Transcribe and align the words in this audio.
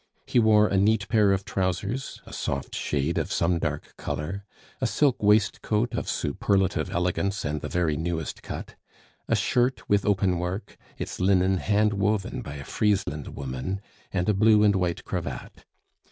He 0.25 0.39
wore 0.39 0.67
a 0.67 0.77
neat 0.77 1.07
pair 1.09 1.31
of 1.31 1.45
trousers, 1.45 2.23
a 2.25 2.33
soft 2.33 2.73
shade 2.73 3.19
of 3.19 3.31
some 3.31 3.59
dark 3.59 3.93
color, 3.97 4.45
a 4.81 4.87
silk 4.87 5.21
waistcoat 5.21 5.93
of 5.93 6.09
superlative 6.09 6.89
elegance 6.89 7.45
and 7.45 7.61
the 7.61 7.69
very 7.69 7.95
newest 7.95 8.41
cut, 8.41 8.73
a 9.27 9.35
shirt 9.35 9.87
with 9.87 10.03
open 10.03 10.39
work, 10.39 10.75
its 10.97 11.19
linen 11.19 11.57
hand 11.57 11.93
woven 11.93 12.41
by 12.41 12.55
a 12.55 12.63
Friesland 12.65 13.35
woman, 13.35 13.79
and 14.11 14.27
a 14.27 14.33
blue 14.33 14.63
and 14.63 14.75
white 14.75 15.05
cravat. 15.05 15.65